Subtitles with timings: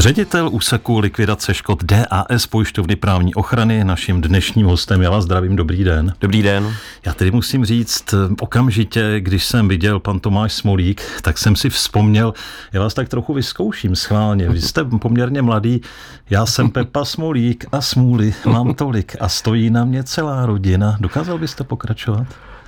[0.00, 5.02] Ředitel úseku likvidace škod DAS pojišťovny právní ochrany naším dnešním hostem.
[5.02, 6.14] Já vás zdravím, dobrý den.
[6.20, 6.74] Dobrý den.
[7.06, 12.34] Já tedy musím říct, okamžitě, když jsem viděl pan Tomáš Smolík, tak jsem si vzpomněl,
[12.72, 14.48] já vás tak trochu vyzkouším schválně.
[14.48, 15.80] Vy jste poměrně mladý,
[16.30, 20.96] já jsem Pepa Smolík a smůly mám tolik a stojí na mě celá rodina.
[21.00, 22.26] Dokázal byste pokračovat?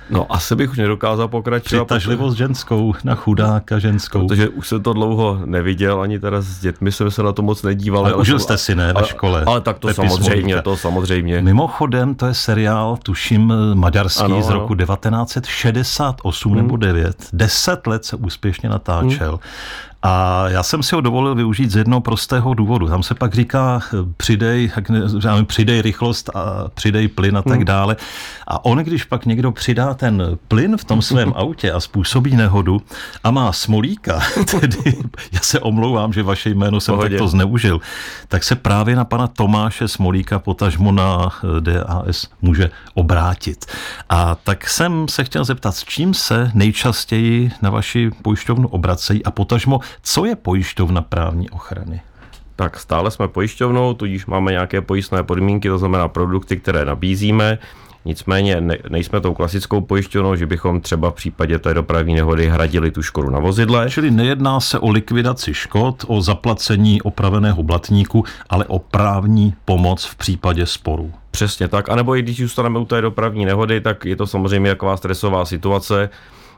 [0.09, 1.85] No asi bych už nedokázal pokračovat.
[1.85, 4.27] Přitažlivost ženskou na chudáka ženskou.
[4.27, 7.63] Protože už jsem to dlouho neviděl, ani teda s dětmi jsem se na to moc
[7.63, 7.99] nedíval.
[7.99, 9.37] Ale, ale užil jste si, ne, ve škole?
[9.37, 11.41] Ale, ale tak to Pepi samozřejmě, to samozřejmě.
[11.41, 16.61] Mimochodem, to je seriál, tuším, maďarský ano, z roku 1968 hmm.
[16.61, 17.17] nebo 9.
[17.33, 19.31] Deset let se úspěšně natáčel.
[19.31, 19.39] Hmm.
[20.05, 22.87] A já jsem si ho dovolil využít z jednoho prostého důvodu.
[22.87, 23.81] Tam se pak říká,
[24.17, 24.99] přidej, jak ne,
[25.43, 27.65] přidej rychlost a přidej plyn a tak hmm.
[27.65, 27.95] dále.
[28.47, 32.81] A on, když pak někdo přidá ten plyn v tom svém autě a způsobí nehodu
[33.23, 34.19] a má smolíka,
[34.51, 34.97] tedy
[35.31, 37.09] já se omlouvám, že vaše jméno jsem Pohodě.
[37.09, 37.79] takto zneužil,
[38.27, 43.65] tak se právě na pana Tomáše Smolíka, potažmo na eh, DAS, může obrátit.
[44.09, 49.31] A tak jsem se chtěl zeptat, s čím se nejčastěji na vaši pojišťovnu obracejí a
[49.31, 52.01] potažmo co je pojišťovna právní ochrany?
[52.55, 57.57] Tak stále jsme pojišťovnou, tudíž máme nějaké pojistné podmínky, to znamená produkty, které nabízíme.
[58.05, 62.91] Nicméně ne, nejsme tou klasickou pojišťovnou, že bychom třeba v případě té dopravní nehody hradili
[62.91, 63.89] tu škodu na vozidle.
[63.89, 70.15] Čili nejedná se o likvidaci škod, o zaplacení opraveného blatníku, ale o právní pomoc v
[70.15, 71.11] případě sporu.
[71.31, 74.97] Přesně tak, anebo i když zůstaneme u té dopravní nehody, tak je to samozřejmě taková
[74.97, 76.09] stresová situace,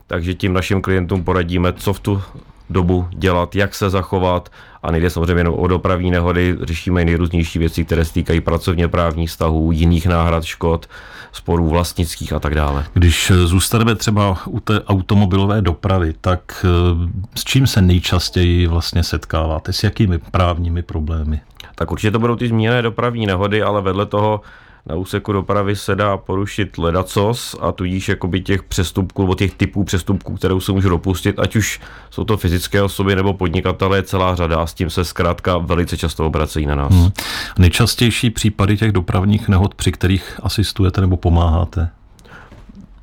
[0.08, 2.22] takže tím našim klientům poradíme, co v tu
[2.70, 4.50] dobu dělat, jak se zachovat
[4.84, 8.88] a nejde samozřejmě jenom o dopravní nehody, řešíme i nejrůznější věci, které se týkají pracovně
[8.88, 10.90] právních vztahů, jiných náhrad škod,
[11.32, 12.86] sporů vlastnických a tak dále.
[12.94, 19.74] Když zůstaneme třeba u té automobilové dopravy, tak eh, s čím se nejčastěji vlastně setkáváte?
[19.74, 21.42] S jakými právními problémy?
[21.76, 24.42] Tak určitě to budou ty zmíněné dopravní nehody, ale vedle toho
[24.86, 29.84] na úseku dopravy se dá porušit ledacos a tudíž jakoby těch přestupků nebo těch typů
[29.84, 34.58] přestupků, které se můžou dopustit, ať už jsou to fyzické osoby nebo podnikatelé, celá řada
[34.62, 36.94] a s tím se zkrátka velice často obracejí na nás.
[36.94, 37.10] Hmm.
[37.58, 41.90] Nejčastější případy těch dopravních nehod, při kterých asistujete nebo pomáháte?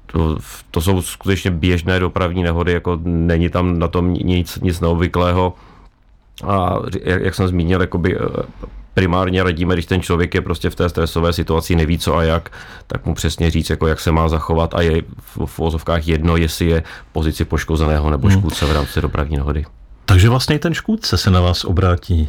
[0.06, 0.38] To,
[0.71, 5.54] to jsou skutečně běžné dopravní nehody, jako není tam na tom nic, nic neobvyklého.
[6.47, 8.19] A jak, jak jsem zmínil, jakoby
[8.94, 12.50] primárně radíme, když ten člověk je prostě v té stresové situaci, neví co a jak,
[12.86, 16.36] tak mu přesně říct, jako jak se má zachovat a je v, v vozovkách jedno,
[16.36, 16.82] jestli je
[17.12, 18.38] pozici poškozeného nebo hmm.
[18.38, 19.64] škůdce v rámci dopravní nehody.
[20.12, 22.28] Takže vlastně i ten škůdce se na vás obrátí.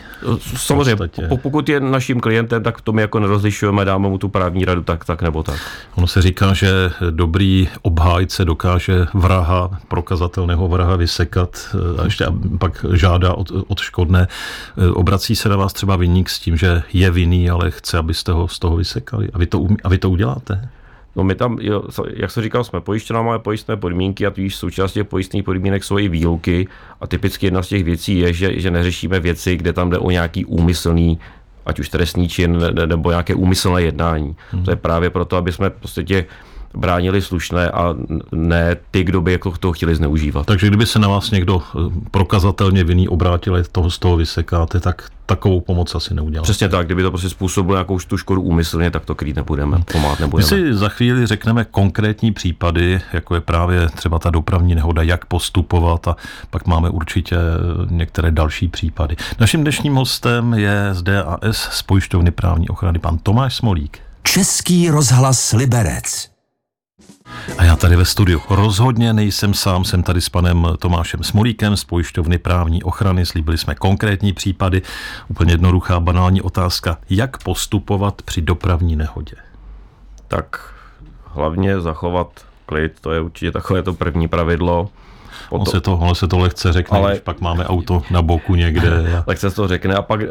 [0.58, 1.10] Samozřejmě,
[1.42, 5.06] pokud je naším klientem, tak to my jako nerozlišujeme, dáme mu tu právní radu tak,
[5.06, 5.60] tak nebo tak.
[5.96, 12.26] Ono se říká, že dobrý obhájce dokáže vraha, prokazatelného vraha vysekat eh, a ještě
[12.60, 14.28] pak žádá od, od škodné.
[14.78, 18.32] Eh, obrací se na vás třeba vinník s tím, že je vinný, ale chce, abyste
[18.32, 19.30] ho z toho vysekali.
[19.34, 20.70] A vy to, a vy to uděláte?
[21.16, 21.84] No my tam, jo,
[22.16, 25.97] jak jsem říkal, jsme pojištěná, máme pojistné podmínky a tudíž součástí těch pojistných podmínek jsou
[25.97, 26.68] i výluky
[27.01, 30.12] a typicky jedna z těch věcí je, že, že neřešíme věci, kde tam jde o
[30.12, 31.19] nějaký úmyslný
[31.66, 34.35] ať už trestný čin nebo nějaké úmyslné jednání.
[34.51, 34.63] Hmm.
[34.63, 36.25] To je právě proto, aby jsme prostě tě
[36.78, 37.96] bránili slušné a
[38.32, 40.46] ne ty, kdo by jako to chtěli zneužívat.
[40.46, 41.80] Takže kdyby se na vás někdo eh,
[42.12, 46.44] prokazatelně vinný obrátil, toho z toho vysekáte, tak takovou pomoc asi neuděláte.
[46.44, 50.20] Přesně tak, kdyby to prostě způsobilo nějakou tu škodu úmyslně, tak to krýt nebudeme, pomáhat
[50.20, 50.58] nebudeme.
[50.58, 55.26] My si za chvíli řekneme konkrétní případy, jako je právě třeba ta dopravní nehoda, jak
[55.26, 56.16] postupovat a
[56.50, 57.38] pak máme určitě
[57.90, 59.16] některé další případy.
[59.40, 64.00] Naším dnešním hostem je z DAS z pojišťovny právní ochrany pan Tomáš Smolík.
[64.24, 66.33] Český rozhlas Liberec.
[67.58, 71.84] A já tady ve studiu rozhodně nejsem sám, jsem tady s panem Tomášem Smolíkem z
[71.84, 73.26] pojišťovny právní ochrany.
[73.26, 74.81] Slíbili jsme konkrétní případy.
[75.28, 76.98] Úplně jednoduchá, banální otázka.
[77.09, 79.36] Jak postupovat při dopravní nehodě?
[80.28, 80.74] Tak
[81.26, 82.28] hlavně zachovat
[82.66, 84.90] klid, to je určitě takové to první pravidlo.
[85.50, 88.56] Ono se, to, ono se to lehce řekne, ale, když pak máme auto na boku
[88.56, 89.18] někde.
[89.18, 89.24] A...
[89.28, 90.28] lehce se to řekne a pak eh,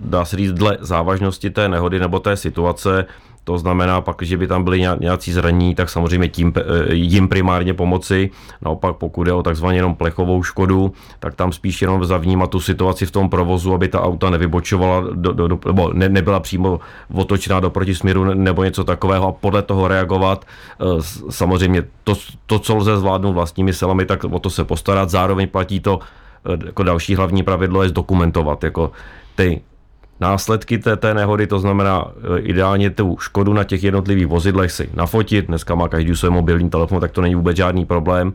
[0.00, 3.06] dá se říct dle závažnosti té nehody nebo té situace
[3.44, 7.74] to znamená pak, že by tam byli nějací zraní, tak samozřejmě tím, eh, jim primárně
[7.74, 8.30] pomoci.
[8.62, 13.06] Naopak pokud je o takzvaně jenom plechovou škodu, tak tam spíš jenom zavnímat tu situaci
[13.06, 16.80] v tom provozu, aby ta auta nevybočovala, do, do, do, nebo ne, nebyla přímo
[17.14, 20.44] otočená do protisměru nebo něco takového a podle toho reagovat.
[20.44, 20.84] Eh,
[21.30, 22.14] samozřejmě to,
[22.46, 25.10] to co lze zvládnout vlastními silami, tak o to se postarat.
[25.10, 28.90] Zároveň platí to eh, jako další hlavní pravidlo je zdokumentovat jako
[29.36, 29.60] ty
[30.20, 32.04] následky té, té nehody, to znamená
[32.36, 36.70] e, ideálně tu škodu na těch jednotlivých vozidlech si nafotit, dneska má každý své mobilní
[36.70, 38.32] telefon, tak to není vůbec žádný problém,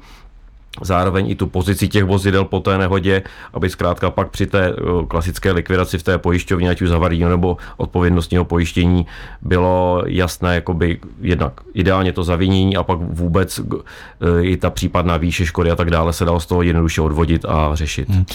[0.81, 3.23] zároveň i tu pozici těch vozidel po té nehodě,
[3.53, 7.57] aby zkrátka pak při té eh, klasické likvidaci v té pojišťovně, ať už zavarijního nebo
[7.77, 9.05] odpovědnostního pojištění,
[9.41, 15.45] bylo jasné, jakoby jednak ideálně to zavinění a pak vůbec eh, i ta případná výše
[15.45, 18.09] škody a tak dále se dalo z toho jednoduše odvodit a řešit.
[18.09, 18.25] Hmm.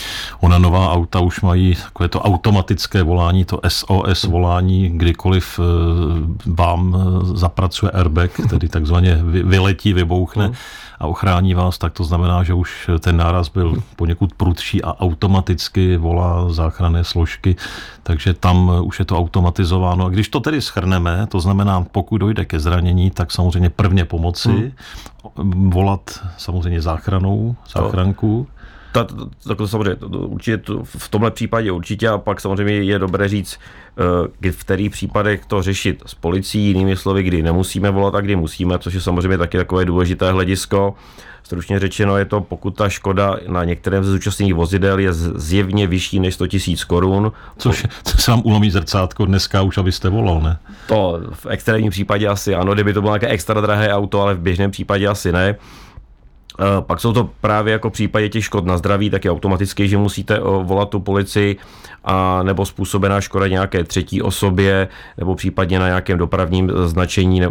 [0.41, 5.65] Ona nová auta už mají takové to automatické volání, to SOS volání, kdykoliv eh,
[6.47, 10.45] vám zapracuje airbag, tedy takzvaně vyletí, vybouchne.
[10.47, 10.55] Hmm
[11.05, 15.97] a ochrání vás, tak to znamená, že už ten náraz byl poněkud prudší a automaticky
[15.97, 17.56] volá záchranné složky,
[18.03, 20.06] takže tam už je to automatizováno.
[20.06, 24.73] A když to tedy schrneme, to znamená, pokud dojde ke zranění, tak samozřejmě prvně pomoci,
[25.37, 25.71] hmm.
[25.71, 28.47] volat samozřejmě záchranou, záchranku.
[28.94, 29.06] Tak
[29.56, 33.59] to samozřejmě, to, určitě to, v tomhle případě určitě a pak samozřejmě je dobré říct,
[34.43, 38.37] eh, v kterých případech to řešit s policií, jinými slovy, kdy nemusíme volat a kdy
[38.37, 40.94] musíme, což je samozřejmě taky takové důležité hledisko.
[41.44, 46.20] Stručně řečeno je to, pokud ta škoda na některém ze zúčastněných vozidel je zjevně vyšší
[46.20, 47.32] než 100 000 korun.
[47.58, 47.87] Což
[48.19, 50.58] se vám ulomí zrcátko dneska už, abyste volal, ne?
[50.87, 54.41] To v extrémním případě asi ano, kdyby to bylo nějaké extra drahé auto, ale v
[54.41, 55.56] běžném případě asi ne.
[56.61, 59.88] Eh, pak jsou to právě jako v případě těch škod na zdraví, tak je automaticky,
[59.88, 61.56] že musíte eh, volat tu policii
[62.05, 64.88] a nebo způsobená škoda nějaké třetí osobě
[65.19, 67.49] nebo případně na nějakém dopravním značení eh,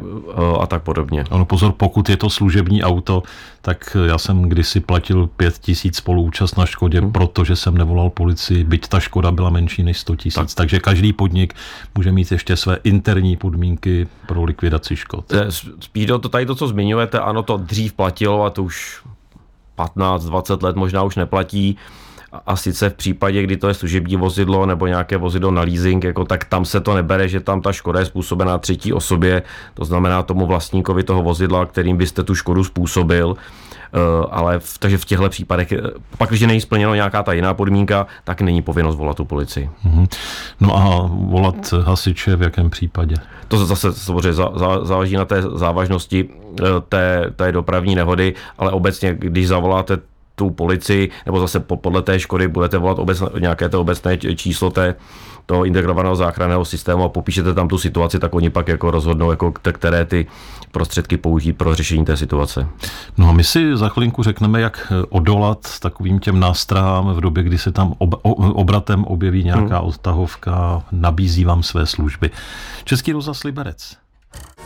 [0.60, 1.24] a tak podobně.
[1.32, 3.24] Ano, pozor, pokud je to služební auto,
[3.66, 7.12] tak já jsem kdysi platil pět tisíc spoluúčast na škodě, hmm.
[7.12, 10.36] protože jsem nevolal policii, byť ta škoda byla menší než 100 tisíc.
[10.36, 10.54] Tak.
[10.56, 11.54] Takže každý podnik
[11.96, 15.26] může mít ještě své interní podmínky pro likvidaci škod.
[15.80, 19.02] Spíš to tady to, co zmiňujete, ano, to dřív platilo a to už
[19.78, 21.78] 15-20 let možná už neplatí.
[22.46, 26.26] A sice v případě, kdy to je služební vozidlo nebo nějaké vozidlo na leasing, jako,
[26.26, 29.44] tak tam se to nebere, že tam ta škoda je způsobená třetí osobě,
[29.74, 33.36] to znamená tomu vlastníkovi toho vozidla, kterým byste tu škodu způsobil.
[33.94, 35.82] Uh, ale v, takže v těchto případech, eh,
[36.18, 39.70] pak, když není splněno nějaká ta jiná podmínka, tak není povinnost volat tu policii.
[39.86, 40.08] Mm-hmm.
[40.60, 43.16] No a volat hasiče v jakém případě?
[43.48, 44.44] To zase samozřejmě
[44.84, 49.98] záleží na té závažnosti eh, té, té dopravní nehody, ale obecně, když zavoláte
[50.36, 54.96] tu policii, nebo zase podle té škody budete volat obecné, nějaké to obecné číslo té,
[55.46, 59.52] toho integrovaného záchranného systému a popíšete tam tu situaci, tak oni pak jako rozhodnou, jako
[59.52, 60.28] které ty
[60.72, 62.68] prostředky použít pro řešení té situace.
[63.18, 67.58] No a my si za chvilinku řekneme, jak odolat takovým těm nástrahám v době, kdy
[67.58, 68.16] se tam ob,
[68.54, 69.88] obratem objeví nějaká hmm.
[69.88, 72.30] odtahovka, nabízí vám své služby.
[72.84, 74.03] Český rozhlas Liberec.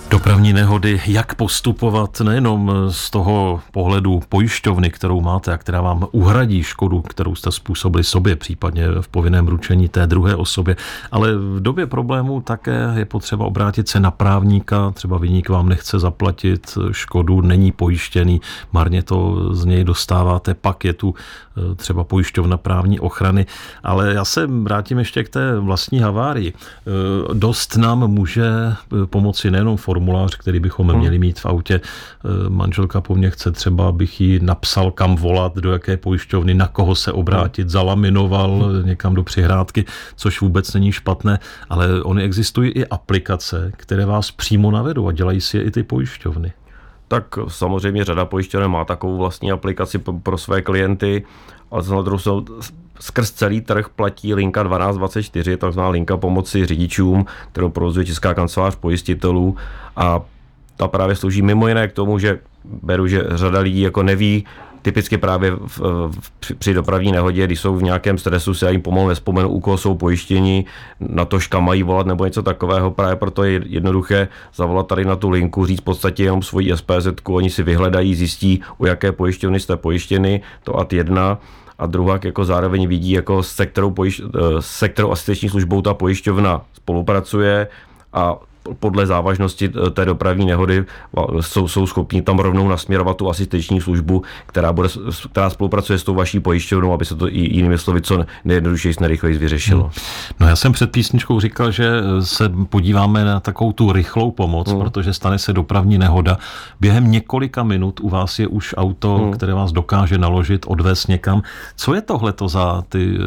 [0.09, 6.63] Dopravní nehody, jak postupovat nejenom z toho pohledu pojišťovny, kterou máte a která vám uhradí
[6.63, 10.75] škodu, kterou jste způsobili sobě, případně v povinném ručení té druhé osobě,
[11.11, 15.99] ale v době problému také je potřeba obrátit se na právníka, třeba vyník vám nechce
[15.99, 22.57] zaplatit škodu, není pojištěný, marně to z něj dostáváte, pak je tu eh, třeba pojišťovna
[22.57, 23.45] právní ochrany,
[23.83, 26.53] ale já se vrátím ještě k té vlastní havárii.
[26.53, 30.99] Eh, dost nám může eh, pomoci nejenom for formulář, který bychom hmm.
[30.99, 31.75] měli mít v autě.
[31.75, 36.67] E, manželka po mně chce třeba, abych jí napsal, kam volat, do jaké pojišťovny, na
[36.67, 38.85] koho se obrátit, zalaminoval hmm.
[38.85, 39.85] někam do přihrádky,
[40.15, 41.39] což vůbec není špatné,
[41.69, 45.83] ale ony existují i aplikace, které vás přímo navedou a dělají si je i ty
[45.83, 46.53] pojišťovny.
[47.07, 51.25] Tak samozřejmě řada pojišťoven má takovou vlastní aplikaci pro své klienty,
[51.71, 52.45] ale na druhou
[52.99, 59.55] skrz celý trh platí linka 1224, takzvaná linka pomoci řidičům, kterou provozuje Česká kancelář pojistitelů.
[59.95, 60.21] A
[60.77, 62.39] ta právě slouží mimo jiné k tomu, že
[62.83, 64.45] beru, že řada lidí jako neví,
[64.81, 65.79] typicky právě v,
[66.09, 69.59] v, při dopravní nehodě, když jsou v nějakém stresu, si já jim pomalu nespomenu, u
[69.59, 70.65] koho jsou pojištění,
[70.99, 72.91] na to, kam mají volat nebo něco takového.
[72.91, 77.07] Právě proto je jednoduché zavolat tady na tu linku, říct v podstatě jenom svoji SPZ,
[77.23, 81.39] oni si vyhledají, zjistí, u jaké pojišťovny jste pojištěni, to ad 1
[81.79, 85.93] a druhá jako zároveň vidí, jako se kterou, pojišť, eh, se kterou asistenční službou ta
[85.93, 87.67] pojišťovna spolupracuje
[88.13, 88.35] a
[88.79, 90.85] podle závažnosti té dopravní nehody
[91.41, 94.89] jsou, jsou schopni tam rovnou nasměrovat tu asistenční službu, která, bude,
[95.31, 99.37] která spolupracuje s tou vaší pojišťovnou, aby se to i jinými slovy co nejjednodušeji, nejrychleji
[99.37, 99.83] vyřešilo.
[99.83, 99.91] Hmm.
[100.39, 101.89] No já jsem před písničkou říkal, že
[102.21, 104.79] se podíváme na takovou tu rychlou pomoc, hmm.
[104.79, 106.37] protože stane se dopravní nehoda.
[106.79, 109.31] Během několika minut u vás je už auto, hmm.
[109.31, 111.41] které vás dokáže naložit, odvést někam.
[111.75, 113.23] Co je tohleto za ty eh,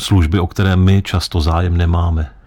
[0.00, 2.39] služby, o které my často zájem nemáme?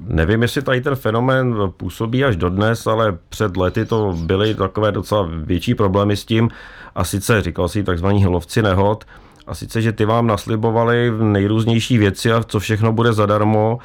[0.00, 5.28] Nevím, jestli tady ten fenomén působí až dodnes, ale před lety to byly takové docela
[5.30, 6.50] větší problémy s tím.
[6.94, 9.04] A sice, říkal si takzvaní lovci nehod,
[9.46, 13.78] a sice, že ty vám naslibovali nejrůznější věci a co všechno bude zadarmo,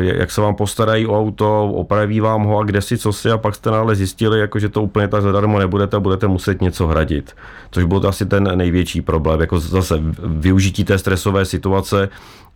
[0.00, 3.38] jak se vám postarají o auto, opraví vám ho a kde si co si a
[3.38, 6.86] pak jste nále zjistili, jako že to úplně tak zadarmo nebudete a budete muset něco
[6.86, 7.36] hradit.
[7.70, 9.94] Což byl asi ten největší problém, jako zase
[10.24, 12.08] využití té stresové situace,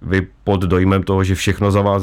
[0.03, 2.03] vy pod dojmem toho, že všechno za vás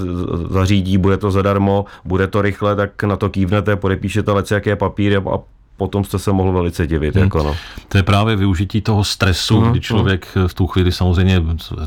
[0.50, 5.16] zařídí, bude to zadarmo, bude to rychle, tak na to kývnete, podepíšete leci, jaké papíry
[5.16, 5.40] a
[5.80, 7.16] potom jste se mohl velice divit.
[7.16, 7.24] Hmm.
[7.24, 7.56] Jako no.
[7.88, 9.72] To je právě využití toho stresu, hmm.
[9.72, 10.48] kdy člověk hmm.
[10.48, 11.42] v tu chvíli samozřejmě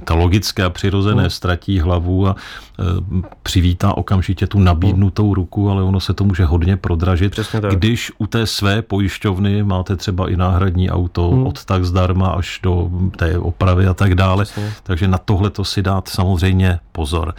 [0.04, 1.30] ta logické a přirozené hmm.
[1.30, 2.37] ztratí hlavu a
[2.78, 2.84] e,
[3.42, 7.40] přivítá okamžitě tu nabídnutou ruku, ale ono se to může hodně prodražit.
[7.70, 11.46] Když u té své pojišťovny máte třeba i náhradní auto hmm.
[11.46, 14.72] od tak zdarma až do té opravy a tak dále, Přesně.
[14.82, 17.34] takže na tohle to si dát samozřejmě pozor.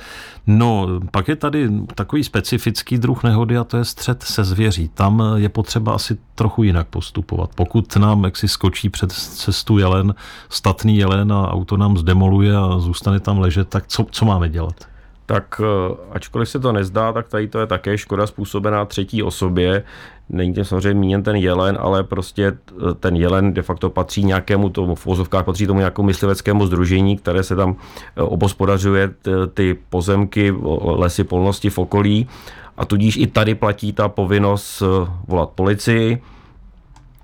[0.48, 4.90] No, pak je tady takový specifický druh nehody a to je střed se zvěří.
[4.94, 7.50] Tam je potřeba asi trochu jinak postupovat.
[7.56, 10.16] Pokud nám jaksi skočí před cestu jelen,
[10.50, 14.93] statný jelen a auto nám zdemoluje a zůstane tam ležet, tak co, co máme dělat?
[15.26, 19.84] Tak eh, ačkoliv se to nezdá, tak tady to je také škoda způsobená třetí osobě.
[20.30, 24.70] Není tím samozřejmě míněn ten jelen, ale prostě eh, ten jelen de facto patří nějakému
[24.70, 27.76] tomu, v vozovkách patří tomu nějakému mysliveckému združení, které se tam
[28.16, 29.12] eh, obospodařuje
[29.54, 32.28] ty pozemky, lesy, polnosti v okolí.
[32.78, 34.84] A tudíž i tady platí ta povinnost
[35.28, 36.22] volat policii,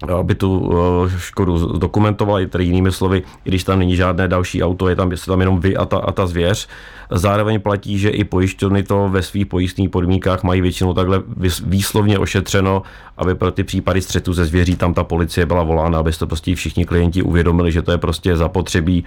[0.07, 0.71] aby tu
[1.17, 5.17] škodu zdokumentovali, tedy jinými slovy, i když tam není žádné další auto, je tam, je
[5.17, 6.67] tam jenom vy a ta, a ta zvěř,
[7.11, 11.23] Zároveň platí, že i pojišťovny to ve svých pojistných podmínkách mají většinou takhle
[11.63, 12.81] výslovně ošetřeno,
[13.17, 16.55] aby pro ty případy střetu ze zvěří tam ta policie byla volána, aby to prostě
[16.55, 19.03] všichni klienti uvědomili, že to je prostě zapotřebí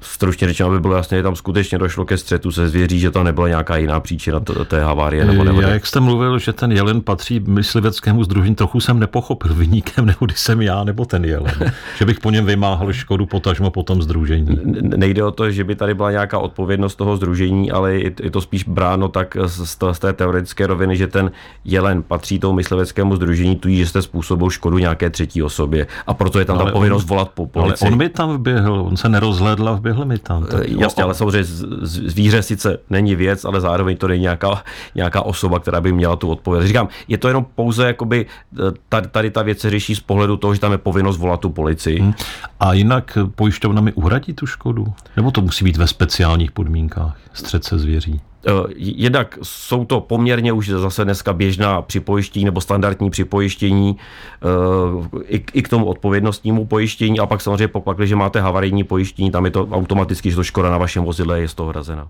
[0.00, 3.22] stručně řečeno, aby bylo jasné, že tam skutečně došlo ke střetu se zvěří, že to
[3.22, 5.24] nebyla nějaká jiná příčina té havárie.
[5.24, 9.54] Nebo nebo Já, jak jste mluvil, že ten jelen patří mysliveckému združení, trochu jsem nepochopil
[9.54, 11.54] vyníkem, nebo když jsem já, nebo ten jelen.
[11.98, 14.58] že bych po něm vymáhal škodu, potažmo po tom združení.
[14.80, 18.64] Nejde o to, že by tady byla nějaká odpovědnost toho združení, ale je to spíš
[18.64, 21.30] bráno tak z té teoretické roviny, že ten
[21.64, 25.86] jelen patří tomu mysliveckému združení, tudíž, že jste způsobil škodu nějaké třetí osobě.
[26.06, 27.86] A proto je tam no, ta povinnost on, volat po policii.
[27.86, 30.46] Ale on mi tam vběhl, on se nerozhledl a vběhl mi tam.
[30.46, 31.44] Tak, eh, Jasně, ale samozřejmě
[31.82, 36.28] zvíře sice není věc, ale zároveň to není nějaká, nějaká osoba, která by měla tu
[36.28, 36.66] odpověď.
[36.66, 40.36] Říkám, je to jenom pouze, jakoby eh, tady, tady ta věc se řeší z pohledu
[40.36, 42.00] toho, že tam je povinnost volat tu policii.
[42.00, 42.14] Hmm.
[42.60, 44.86] A jinak pojišťovna mi uhradí tu škodu?
[45.16, 47.16] Nebo to musí být ve speciálních podmínkách?
[47.32, 48.20] Střed se zvěří?
[48.46, 53.96] Eh, jednak jsou to poměrně už zase dneska běžná připojištění nebo standardní připojištění
[54.42, 59.44] eh, i, k tomu odpovědnostnímu pojištění a pak samozřejmě pokud, když máte havarijní pojištění, tam
[59.44, 62.08] je to automaticky, že to škoda na vašem vozidle je z toho hrazena.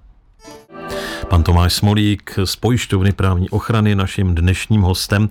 [1.31, 5.29] Pan Tomáš Smolík z pojišťovny právní ochrany naším dnešním hostem.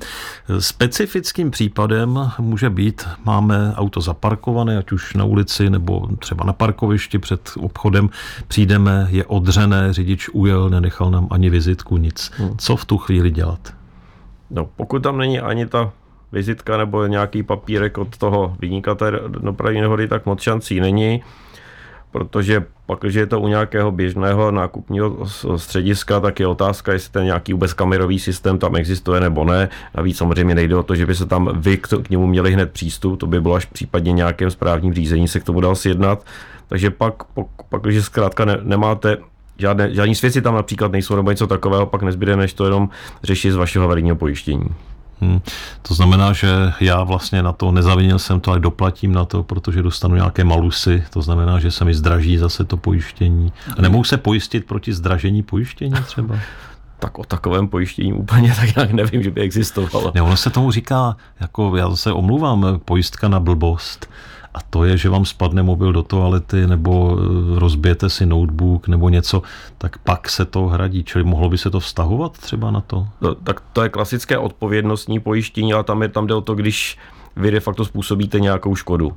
[0.59, 7.19] Specifickým případem může být, máme auto zaparkované, ať už na ulici nebo třeba na parkovišti
[7.19, 8.09] před obchodem,
[8.47, 12.31] přijdeme, je odřené, řidič ujel, nenechal nám ani vizitku, nic.
[12.37, 12.57] Hmm.
[12.57, 13.73] Co v tu chvíli dělat?
[14.49, 15.91] No, pokud tam není ani ta
[16.31, 21.23] vizitka nebo nějaký papírek od toho vyníka té dopravní nehody, tak moc šancí není
[22.11, 25.17] protože pak, když je to u nějakého běžného nákupního
[25.55, 29.69] střediska, tak je otázka, jestli ten nějaký vůbec kamerový systém tam existuje nebo ne.
[29.97, 33.19] Navíc samozřejmě nejde o to, že by se tam vy k němu měli hned přístup,
[33.19, 36.25] to by bylo až případně nějakém správním řízení se k tomu dal sjednat.
[36.67, 37.13] Takže pak,
[37.69, 39.17] pak, když zkrátka ne, nemáte
[39.57, 42.89] žádné, žádní svědci tam například nejsou nebo něco takového, pak nezbyde, než to jenom
[43.23, 44.69] řešit z vašeho havarijního pojištění.
[45.21, 45.41] Hmm.
[45.81, 46.47] To znamená, že
[46.79, 51.03] já vlastně na to nezavinil jsem to, ale doplatím na to, protože dostanu nějaké malusy.
[51.09, 53.53] To znamená, že se mi zdraží zase to pojištění.
[53.77, 56.35] A nemohu se pojistit proti zdražení pojištění třeba?
[56.99, 60.11] tak o takovém pojištění úplně tak nějak nevím, že by existovalo.
[60.15, 64.09] Ne, ono se tomu říká, jako já se omluvám, pojistka na blbost.
[64.53, 69.09] A to je, že vám spadne mobil do toalety nebo eh, rozbijete si notebook nebo
[69.09, 69.41] něco,
[69.77, 71.03] tak pak se to hradí.
[71.03, 73.07] Čili mohlo by se to vztahovat třeba na to?
[73.21, 76.97] No, tak to je klasické odpovědnostní pojištění, ale tam, je, tam jde o to, když
[77.35, 79.13] vy de facto způsobíte nějakou škodu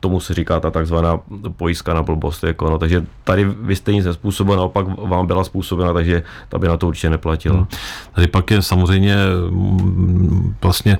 [0.00, 1.20] tomu se říká ta takzvaná
[1.56, 2.44] pojistka na blbost.
[2.44, 2.78] Jako no.
[2.78, 6.86] Takže tady vy jste nic nezpůsobil, naopak vám byla způsobena, takže ta by na to
[6.86, 7.56] určitě neplatila.
[7.56, 7.66] Hmm.
[8.12, 9.16] Tady pak je samozřejmě
[9.50, 10.98] mm, vlastně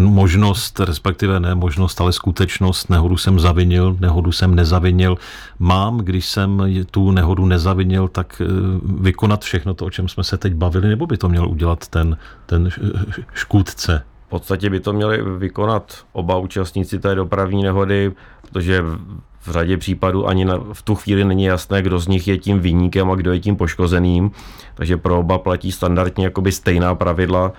[0.00, 5.18] možnost, respektive ne možnost, ale skutečnost, nehodu jsem zavinil, nehodu jsem nezavinil.
[5.58, 8.46] Mám, když jsem tu nehodu nezavinil, tak eh,
[9.00, 12.16] vykonat všechno to, o čem jsme se teď bavili, nebo by to měl udělat ten,
[12.46, 12.68] ten
[13.34, 14.02] škůdce?
[14.26, 18.82] V podstatě by to měli vykonat oba účastníci té dopravní nehody, protože
[19.40, 22.60] v řadě případů ani na, v tu chvíli není jasné, kdo z nich je tím
[22.60, 24.30] výnikem a kdo je tím poškozeným,
[24.74, 27.52] takže pro oba platí standardně jakoby stejná pravidla.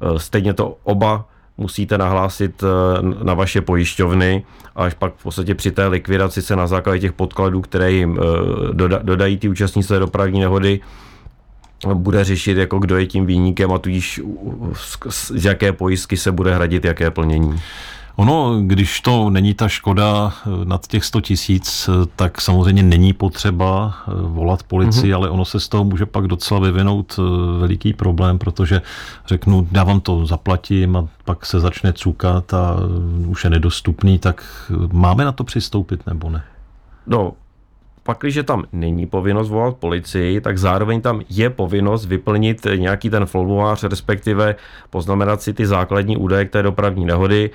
[0.00, 1.24] E, stejně to oba
[1.56, 2.66] musíte nahlásit e,
[3.24, 4.44] na vaše pojišťovny
[4.76, 8.18] a až pak v podstatě při té likvidaci se na základě těch podkladů, které jim
[8.18, 10.80] e, dodají ty účastníci dopravní nehody,
[11.94, 14.20] bude řešit, jako kdo je tím výnikem a tudíž
[15.08, 17.60] z jaké pojistky se bude hradit jaké plnění.
[18.16, 23.12] Ono, když to není ta škoda eh, nad těch 100 tisíc, eh, tak samozřejmě není
[23.12, 25.16] potřeba eh, volat policii, mm-hmm.
[25.16, 27.20] ale ono se z toho může pak docela vyvinout
[27.58, 28.82] veliký problém, protože
[29.26, 32.76] řeknu, já vám to zaplatím a pak se začne cukat a
[33.26, 34.44] už je nedostupný, tak
[34.92, 36.44] máme na to přistoupit nebo ne?
[37.06, 37.32] No,
[38.02, 43.26] pak, když tam není povinnost volat policii, tak zároveň tam je povinnost vyplnit nějaký ten
[43.26, 44.56] formulář, respektive
[44.90, 47.50] poznamenat si ty základní údaje k té dopravní nehody,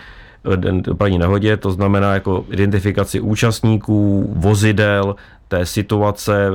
[0.82, 5.16] dopravní nehodě, to znamená jako identifikaci účastníků, vozidel,
[5.48, 6.48] té situace,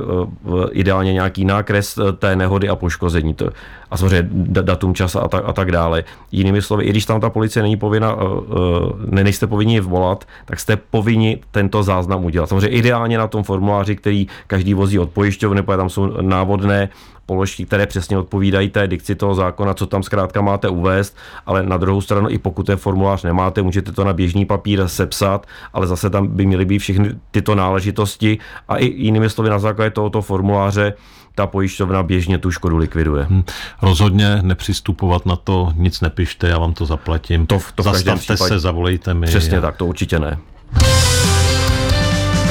[0.70, 3.34] ideálně nějaký nákres e, té nehody a poškození.
[3.34, 3.50] To,
[3.90, 4.28] a samozřejmě
[4.62, 6.04] datum, čas a tak, a tak dále.
[6.32, 10.60] Jinými slovy, i když tam ta policie není povinna, e, e, nejste povinni volat, tak
[10.60, 12.48] jste povinni tento záznam udělat.
[12.48, 16.88] Samozřejmě ideálně na tom formuláři, který každý vozí od pojišťovny, protože tam jsou návodné
[17.26, 21.76] položky, které přesně odpovídají té dikci toho zákona, co tam zkrátka máte uvést, ale na
[21.76, 26.10] druhou stranu, i pokud ten formulář nemáte, můžete to na běžný papír sepsat, ale zase
[26.10, 28.38] tam by měly být všechny tyto náležitosti
[28.68, 30.94] a i jinými slovy na základě tohoto formuláře
[31.34, 33.24] ta pojišťovna běžně tu škodu likviduje.
[33.24, 33.44] Hmm.
[33.82, 37.46] Rozhodně nepřistupovat na to, nic nepište, já vám to zaplatím.
[37.46, 39.26] To, to Zastavte se, zavolejte mi.
[39.26, 40.38] Přesně tak, to určitě ne.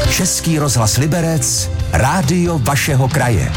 [0.09, 3.51] Český rozhlas Liberec, rádio vašeho kraje.